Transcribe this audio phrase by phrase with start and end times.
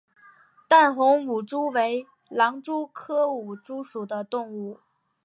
[0.67, 4.79] 淡红舞蛛为狼蛛科舞蛛属的动物。